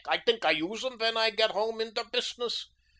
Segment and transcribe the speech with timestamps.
[0.07, 2.65] I tink I use 'um vhen I gedt home in der business.